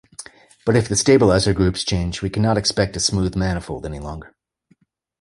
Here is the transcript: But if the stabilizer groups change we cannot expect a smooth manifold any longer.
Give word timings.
But 0.65 0.75
if 0.75 0.89
the 0.89 0.95
stabilizer 0.95 1.53
groups 1.53 1.83
change 1.83 2.23
we 2.23 2.31
cannot 2.31 2.57
expect 2.57 2.95
a 2.95 2.99
smooth 2.99 3.35
manifold 3.35 3.85
any 3.85 3.99
longer. 3.99 4.33